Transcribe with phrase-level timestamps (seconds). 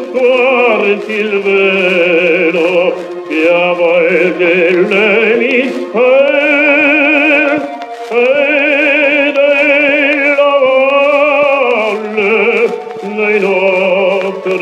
[0.03, 2.95] squarci il velo
[3.29, 5.63] che avvolge le mie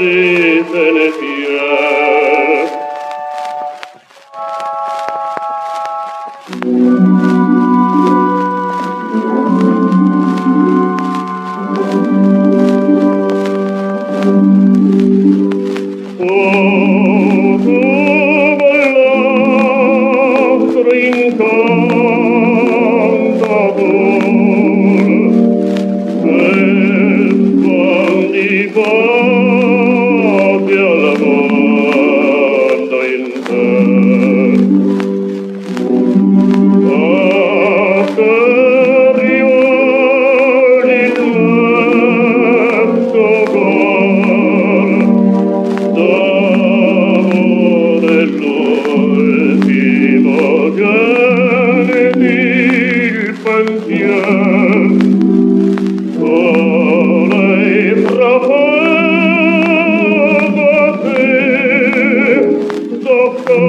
[0.00, 1.49] Ripele fiore.